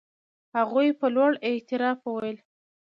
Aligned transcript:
هغوی 0.57 0.87
په 0.99 1.07
لوړ 1.15 1.31
اعتراف 1.47 1.99
وویل. 2.03 2.37